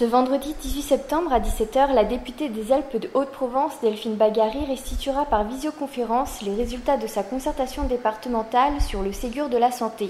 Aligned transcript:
Ce 0.00 0.06
vendredi 0.06 0.54
18 0.62 0.80
septembre 0.80 1.30
à 1.30 1.40
17h, 1.40 1.92
la 1.92 2.04
députée 2.04 2.48
des 2.48 2.72
Alpes 2.72 2.96
de 2.96 3.10
Haute-Provence, 3.12 3.82
Delphine 3.82 4.14
Bagary, 4.14 4.64
restituera 4.64 5.26
par 5.26 5.44
visioconférence 5.44 6.40
les 6.40 6.54
résultats 6.54 6.96
de 6.96 7.06
sa 7.06 7.22
concertation 7.22 7.84
départementale 7.84 8.80
sur 8.80 9.02
le 9.02 9.12
Ségur 9.12 9.50
de 9.50 9.58
la 9.58 9.70
santé. 9.70 10.08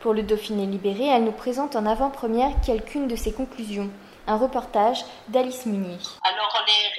Pour 0.00 0.12
le 0.12 0.22
Dauphiné 0.22 0.66
libéré, 0.66 1.06
elle 1.06 1.24
nous 1.24 1.32
présente 1.32 1.76
en 1.76 1.86
avant-première 1.86 2.52
quelques-unes 2.60 3.08
de 3.08 3.16
ses 3.16 3.32
conclusions. 3.32 3.88
Un 4.26 4.36
reportage 4.36 5.02
d'Alice 5.28 5.64
Munier. 5.64 5.96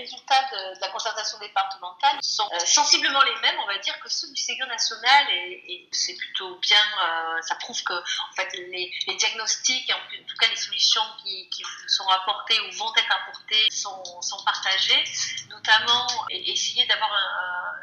Les 0.04 0.10
résultats 0.10 0.44
de, 0.52 0.82
la 0.82 0.90
concertation 0.90 1.40
départementale 1.40 2.18
sont 2.22 2.50
euh, 2.52 2.60
sensiblement 2.66 3.22
les 3.24 3.36
mêmes, 3.40 3.56
on 3.64 3.68
va 3.68 3.78
dire, 3.78 3.98
que 4.02 4.10
ceux 4.10 4.30
du 4.34 4.42
Ségur 4.42 4.68
national, 4.68 5.26
et, 5.32 5.88
c'est 5.94 6.18
plutôt 6.18 6.58
bien, 6.58 6.84
euh, 7.02 7.42
ça 7.42 7.56
prouve 7.56 7.82
que 7.84 7.94
en 7.94 8.34
fait, 8.36 8.52
les, 8.54 8.92
diagnostics, 9.18 9.90
en, 9.92 10.26
tout 10.28 10.36
cas 10.36 10.48
les 10.50 10.58
solutions 10.58 11.02
qui, 11.24 11.48
sont 11.88 12.08
apportées 12.10 12.60
ou 12.60 12.72
vont 12.74 12.94
être 12.96 13.12
apportées, 13.12 13.68
sont, 13.72 14.04
partagées, 14.44 15.04
notamment 15.50 16.08
essayer 16.30 16.86
d'avoir 16.88 17.12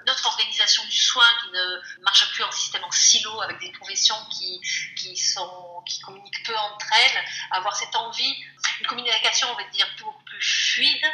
une 0.03 0.11
autre 0.11 0.27
organisation 0.27 0.85
du 0.85 0.97
soin 0.97 1.27
qui 1.43 1.51
ne 1.53 2.03
marche 2.03 2.31
plus 2.33 2.45
en 2.45 2.53
système 2.53 2.85
en 2.85 2.91
silo 2.91 3.41
avec 3.41 3.59
des 3.61 3.73
professions 3.73 4.17
qui, 4.31 4.61
qui 4.97 6.01
communiquent 6.01 6.45
peu 6.45 6.57
entre 6.57 6.87
elles, 6.93 7.25
avoir 7.53 7.75
cette 7.77 7.95
envie, 7.97 8.37
une 8.81 8.87
communication 8.87 9.49
on 9.53 9.55
va 9.55 9.65
dire, 9.71 9.87
beaucoup 9.99 10.23
plus 10.25 10.43
fluide 10.43 11.07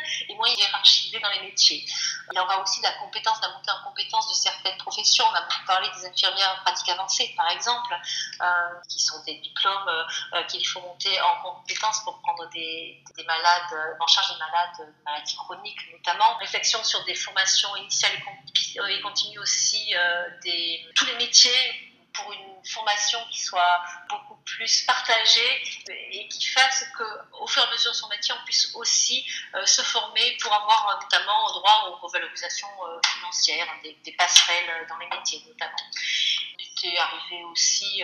hiérarchisée 0.54 1.20
dans 1.20 1.30
les 1.30 1.40
métiers. 1.40 1.84
Il 2.32 2.36
y 2.36 2.40
aura 2.40 2.60
aussi 2.62 2.80
la 2.82 2.92
compétence, 2.92 3.40
la 3.40 3.48
montée 3.50 3.70
en 3.70 3.88
compétence 3.88 4.28
de 4.28 4.34
certaines 4.34 4.76
professions. 4.78 5.24
On 5.30 5.34
a 5.34 5.42
beaucoup 5.42 5.66
parlé 5.66 5.88
des 5.96 6.06
infirmières 6.06 6.56
en 6.58 6.62
pratique 6.62 6.88
avancée, 6.88 7.32
par 7.36 7.50
exemple, 7.50 7.94
euh, 8.40 8.46
qui 8.88 9.00
sont 9.00 9.22
des 9.24 9.34
diplômes 9.38 9.88
euh, 10.34 10.42
qu'il 10.44 10.66
faut 10.66 10.80
monter 10.80 11.20
en 11.20 11.42
compétence 11.42 12.02
pour 12.04 12.20
prendre 12.20 12.48
des, 12.50 13.02
malades, 13.26 13.72
euh, 13.72 13.94
en 14.00 14.06
charge 14.06 14.32
des 14.32 14.38
malades, 14.38 14.94
maladies 15.04 15.36
chroniques 15.36 15.92
notamment. 15.92 16.36
Réflexion 16.38 16.82
sur 16.84 17.04
des 17.04 17.14
formations 17.14 17.74
initiales 17.76 18.12
et, 18.88 19.00
continues 19.00 19.38
aussi, 19.38 19.94
tous 20.94 21.06
les 21.06 21.16
métiers 21.16 21.95
pour 22.16 22.32
une 22.32 22.64
formation 22.64 23.18
qui 23.30 23.40
soit 23.40 23.82
beaucoup 24.08 24.36
plus 24.44 24.82
partagée 24.82 25.62
et 25.88 26.28
qui 26.28 26.48
fasse 26.48 26.84
qu'au 26.96 27.46
fur 27.46 27.62
et 27.62 27.66
à 27.66 27.70
mesure 27.70 27.92
de 27.92 27.96
son 27.96 28.08
métier, 28.08 28.34
on 28.40 28.44
puisse 28.44 28.74
aussi 28.74 29.24
euh, 29.54 29.64
se 29.66 29.82
former 29.82 30.36
pour 30.40 30.52
avoir 30.52 30.88
euh, 30.88 31.02
notamment 31.02 31.46
droit 31.52 31.88
aux 31.88 32.06
revalorisations 32.06 32.68
euh, 32.88 32.98
financières, 33.06 33.66
des, 33.82 34.12
passerelles 34.12 34.86
dans 34.88 34.96
les 34.98 35.08
métiers 35.08 35.42
notamment. 35.46 35.76
Était 36.86 36.98
arrivé 36.98 37.44
aussi 37.44 38.02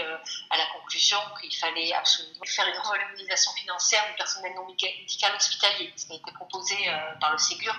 à 0.50 0.56
la 0.56 0.66
conclusion 0.66 1.18
qu'il 1.40 1.54
fallait 1.54 1.92
absolument 1.92 2.44
faire 2.46 2.66
une 2.66 2.78
revalorisation 2.78 3.52
financière 3.52 4.06
du 4.08 4.14
personnel 4.14 4.54
non 4.54 4.66
médical 4.66 5.34
hospitalier, 5.36 5.92
ce 5.96 6.06
qui 6.06 6.12
a 6.12 6.16
été 6.16 6.32
proposé 6.32 6.76
par 7.20 7.32
le 7.32 7.38
Ségur, 7.38 7.74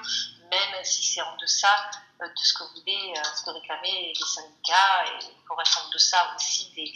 même 0.50 0.84
si 0.84 1.06
c'est 1.06 1.22
en 1.22 1.36
deçà 1.38 1.92
de 2.22 2.32
ce 2.36 2.54
que 2.54 2.64
voulaient, 2.64 3.14
ce 3.36 3.44
que 3.44 3.50
réclamaient 3.50 4.14
les 4.16 4.26
syndicats 4.26 5.06
et 5.08 5.26
reste 5.56 5.78
en 5.78 5.90
deçà 5.90 6.34
aussi 6.36 6.72
des, 6.76 6.94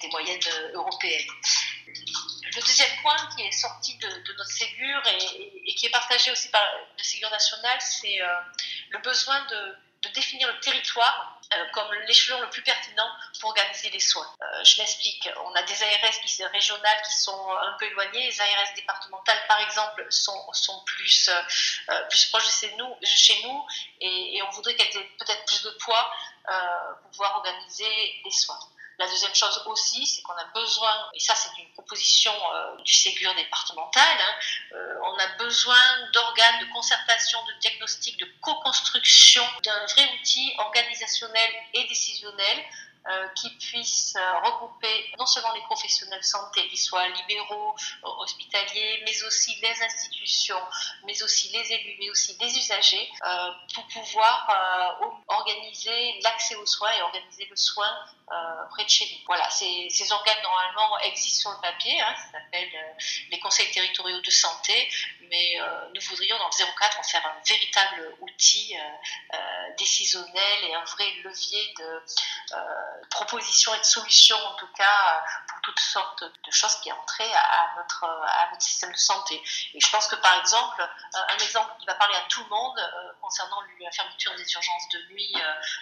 des, 0.00 0.08
moyennes 0.08 0.40
européennes. 0.74 1.28
Le 1.86 2.60
deuxième 2.60 3.00
point 3.02 3.16
qui 3.36 3.42
est 3.42 3.52
sorti 3.52 3.96
de, 3.98 4.08
notre 4.08 4.50
Ségur 4.50 5.02
et, 5.06 5.74
qui 5.74 5.86
est 5.86 5.90
partagé 5.90 6.30
aussi 6.30 6.48
par 6.50 6.62
le 6.96 7.02
Ségur 7.02 7.30
national, 7.30 7.78
c'est 7.80 8.20
euh, 8.20 8.26
le 8.90 8.98
besoin 8.98 9.44
de, 9.46 9.76
définir 10.14 10.48
le 10.48 10.60
territoire 10.60 11.40
euh, 11.54 11.64
comme 11.72 11.92
l'échelon 12.06 12.40
le 12.40 12.50
plus 12.50 12.62
pertinent 12.62 13.08
pour 13.40 13.50
organiser 13.50 13.90
les 13.90 14.00
soins. 14.00 14.28
Euh, 14.42 14.64
je 14.64 14.80
m'explique. 14.80 15.28
On 15.44 15.54
a 15.54 15.62
des 15.62 15.82
ARS 15.82 16.20
qui, 16.24 16.44
régionales 16.44 17.02
qui 17.06 17.14
sont 17.14 17.50
un 17.50 17.76
peu 17.78 17.86
éloignées. 17.86 18.26
Les 18.26 18.40
ARS 18.40 18.74
départementales, 18.76 19.40
par 19.48 19.60
exemple, 19.60 20.06
sont, 20.10 20.52
sont 20.52 20.82
plus, 20.84 21.30
plus 22.10 22.26
proches 22.26 22.46
de 22.46 22.68
chez 22.68 22.76
nous, 22.76 22.96
chez 23.02 23.42
nous 23.44 23.66
et, 24.00 24.36
et 24.36 24.42
on 24.42 24.50
voudrait 24.50 24.74
qu'elles 24.74 24.96
aient 24.96 25.10
peut-être 25.18 25.44
plus 25.46 25.62
de 25.62 25.70
poids 25.80 26.12
pour 27.02 27.10
pouvoir 27.10 27.36
organiser 27.36 28.20
les 28.24 28.30
soins. 28.30 28.58
La 28.98 29.06
deuxième 29.06 29.34
chose 29.34 29.62
aussi, 29.66 30.04
c'est 30.06 30.22
qu'on 30.22 30.32
a 30.32 30.44
besoin, 30.54 30.92
et 31.14 31.20
ça 31.20 31.34
c'est 31.36 31.56
une 31.56 31.70
proposition 31.70 32.32
euh, 32.32 32.82
du 32.82 32.92
Ségur 32.92 33.32
départemental, 33.36 34.18
hein, 34.20 34.34
euh, 34.72 34.94
on 35.04 35.18
a 35.18 35.26
besoin 35.38 35.78
d'organes 36.12 36.66
de 36.66 36.72
concertation, 36.72 37.38
de 37.44 37.52
diagnostic, 37.60 38.18
de 38.18 38.26
co-construction, 38.40 39.44
d'un 39.62 39.86
vrai 39.86 40.10
outil 40.20 40.52
organisationnel 40.58 41.50
et 41.74 41.86
décisionnel 41.86 42.64
qui 43.34 43.50
puisse 43.56 44.14
euh, 44.16 44.40
regrouper 44.40 45.12
non 45.18 45.26
seulement 45.26 45.52
les 45.54 45.62
professionnels 45.62 46.20
de 46.20 46.24
santé, 46.24 46.68
qui 46.68 46.76
soient 46.76 47.08
libéraux, 47.08 47.74
euh, 48.04 48.08
hospitaliers, 48.18 49.02
mais 49.04 49.22
aussi 49.24 49.58
les 49.60 49.82
institutions, 49.82 50.60
mais 51.04 51.22
aussi 51.22 51.48
les 51.50 51.72
élus, 51.72 51.96
mais 51.98 52.10
aussi 52.10 52.36
les 52.40 52.58
usagers, 52.58 53.10
pour 53.74 53.86
pouvoir 53.88 54.48
organiser 55.28 56.18
l'accès 56.22 56.54
aux 56.56 56.66
soins 56.66 56.90
et 56.98 57.02
organiser 57.02 57.46
le 57.46 57.56
soin 57.56 57.88
près 58.70 58.84
de 58.84 58.90
chez 58.90 59.04
nous. 59.06 59.24
Voilà, 59.26 59.48
ces, 59.50 59.88
ces 59.90 60.10
organes 60.12 60.42
normalement 60.42 60.98
existent 61.00 61.50
sur 61.50 61.50
le 61.52 61.60
papier, 61.62 62.00
hein, 62.00 62.14
ça 62.16 62.38
s'appelle 62.38 62.70
les 63.30 63.38
conseils 63.40 63.70
territoriaux 63.70 64.20
de 64.20 64.30
santé, 64.30 64.90
mais 65.30 65.58
nous 65.94 66.00
voudrions 66.02 66.38
dans 66.38 66.48
le 66.48 66.74
04 66.78 66.98
en 66.98 67.02
faire 67.02 67.26
un 67.26 67.42
véritable 67.46 68.16
outil 68.20 68.76
décisionnel 69.76 70.64
et 70.64 70.74
un 70.74 70.84
vrai 70.84 71.10
levier 71.24 71.74
de 71.78 72.02
propositions 73.10 73.74
et 73.74 73.78
de 73.78 73.84
solutions, 73.84 74.36
en 74.36 74.54
tout 74.54 74.72
cas, 74.76 75.22
pour 75.48 75.60
toutes 75.62 75.80
sortes 75.80 76.24
de 76.24 76.50
choses 76.50 76.74
qui 76.80 76.90
entraient 76.92 77.34
à 77.34 77.74
notre, 77.76 78.04
à 78.04 78.48
notre 78.50 78.62
système 78.62 78.92
de 78.92 78.96
santé. 78.96 79.40
Et 79.74 79.80
je 79.80 79.90
pense 79.90 80.06
que, 80.06 80.16
par 80.16 80.38
exemple, 80.40 80.80
euh, 80.80 81.18
un 81.28 81.38
exemple 81.38 81.72
qui 81.80 81.86
va 81.86 81.94
parler 81.94 82.16
à 82.16 82.22
tout 82.28 82.42
le 82.42 82.48
monde 82.48 82.78
euh, 82.78 83.12
concernant 83.20 83.60
la 83.80 83.90
fermeture 83.90 84.34
des 84.36 84.52
urgences 84.52 84.88
de 84.92 85.12
nuit 85.12 85.34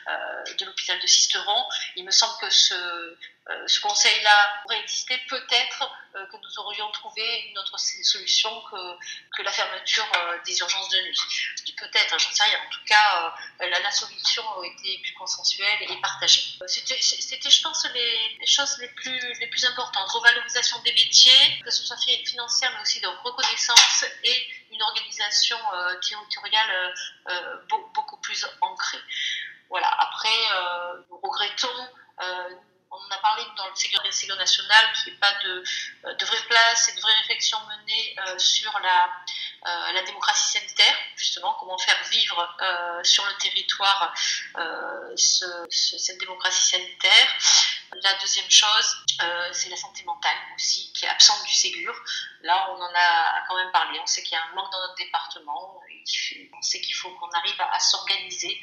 euh, 0.09 0.45
de 0.59 0.65
l'hôpital 0.65 0.99
de 1.01 1.07
Sisteron, 1.07 1.69
il 1.97 2.05
me 2.05 2.11
semble 2.11 2.37
que 2.39 2.51
ce, 2.51 3.19
ce 3.67 3.81
conseil-là 3.81 4.61
pourrait 4.63 4.81
exister 4.81 5.17
peut-être 5.29 5.91
que 6.15 6.37
nous 6.37 6.59
aurions 6.59 6.91
trouvé 6.91 7.47
une 7.49 7.59
autre 7.59 7.79
solution 7.79 8.51
que, 8.63 8.77
que 9.37 9.43
la 9.43 9.53
fermeture 9.53 10.07
des 10.45 10.59
urgences 10.59 10.89
de 10.89 11.01
nuit. 11.03 11.19
Je 11.57 11.65
dis 11.65 11.75
peut-être, 11.75 12.13
hein, 12.13 12.19
j'en 12.19 12.31
sais 12.33 12.43
rien. 12.43 12.59
En 12.59 12.71
tout 12.71 12.85
cas, 12.87 13.35
la, 13.61 13.91
solution 13.91 14.43
a 14.61 14.67
été 14.67 14.99
plus 14.99 15.13
consensuelle 15.15 15.83
et 15.83 16.01
partagée. 16.01 16.59
C'était 16.67 17.51
je 17.51 17.63
pense, 17.63 17.87
les, 17.95 18.47
choses 18.47 18.79
les 18.79 18.89
plus, 18.89 19.21
les 19.41 19.47
plus 19.47 19.65
importantes. 19.65 20.09
Revalorisation 20.11 20.81
des 20.83 20.93
métiers, 20.93 21.61
que 21.65 21.71
ce 21.71 21.85
soit 21.85 21.97
financière, 22.25 22.73
mais 22.75 22.83
aussi 22.83 23.01
de 23.01 23.09
reconnaissance 23.25 24.05
et 24.25 24.49
une 24.73 24.83
organisation 24.83 25.59
euh, 25.75 25.95
territoriale 26.01 26.71
euh, 26.71 27.33
euh, 27.33 27.79
beaucoup 27.95 28.17
plus 28.19 28.47
ancrée. 28.61 28.99
Voilà. 29.69 29.89
Après, 29.99 30.29
nous 31.11 31.19
regrettons 31.19 31.89
on 32.91 32.97
en 32.97 33.11
a 33.11 33.19
parlé 33.19 33.43
dans 33.57 33.67
le 33.69 33.75
Ségur 33.75 34.03
national, 34.37 34.93
qu'il 34.95 35.13
n'y 35.13 35.17
ait 35.17 35.21
pas 35.21 35.35
de, 35.45 35.65
de 36.15 36.25
vraie 36.25 36.43
place 36.49 36.89
et 36.89 36.95
de 36.95 37.01
vraie 37.01 37.15
réflexion 37.23 37.59
menée 37.67 38.17
sur 38.39 38.73
la, 38.81 39.93
la 39.93 40.03
démocratie 40.03 40.59
sanitaire, 40.59 40.95
justement, 41.17 41.55
comment 41.61 41.79
faire 41.79 42.03
vivre 42.11 42.57
sur 43.03 43.25
le 43.27 43.35
territoire 43.39 44.15
cette 45.27 46.19
démocratie 46.19 46.71
sanitaire. 46.71 47.29
La 48.03 48.13
deuxième 48.21 48.51
chose, 48.51 48.97
euh, 49.23 49.49
c'est 49.53 49.71
la 49.71 49.77
santé 49.77 50.05
mentale 50.05 50.37
aussi, 50.55 50.93
qui 50.93 51.05
est 51.05 51.09
absente 51.09 51.43
du 51.45 51.53
Ségur. 51.53 51.95
Là, 52.43 52.69
on 52.71 52.81
en 52.81 52.91
a 52.95 53.45
quand 53.49 53.57
même 53.57 53.71
parlé. 53.73 53.99
On 54.03 54.07
sait 54.07 54.23
qu'il 54.23 54.33
y 54.33 54.37
a 54.37 54.45
un 54.45 54.55
manque 54.55 54.71
dans 54.71 54.81
notre 54.81 54.97
département. 54.97 55.81
On 56.53 56.63
sait 56.63 56.81
qu'il 56.81 56.95
faut 56.95 57.11
qu'on 57.11 57.31
arrive 57.31 57.61
à, 57.61 57.79
s'organiser 57.79 58.61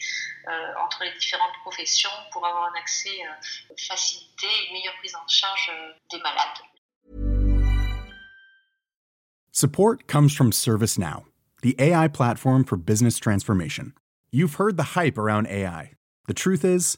euh, 0.48 0.74
entre 0.86 1.04
les 1.04 1.14
différentes 1.18 1.56
professions 1.62 2.12
pour 2.32 2.46
avoir 2.46 2.66
un 2.66 2.80
accès 2.80 3.10
euh, 3.22 3.76
facilité 3.78 4.46
et 4.46 4.68
une 4.68 4.74
meilleure 4.74 4.96
prise 4.98 5.16
en 5.16 5.28
charge 5.28 5.72
des 6.12 6.20
malades. 6.20 6.62
Support 9.52 10.08
comes 10.08 10.30
from 10.34 10.52
ServiceNow, 10.52 11.26
the 11.62 11.76
AI 11.80 12.08
platform 12.08 12.64
for 12.64 12.78
business 12.78 13.18
transformation. 13.18 13.94
You've 14.32 14.56
heard 14.56 14.78
the 14.78 14.96
hype 14.96 15.18
around 15.18 15.48
AI. 15.48 15.92
The 16.28 16.34
truth 16.34 16.66
is, 16.66 16.98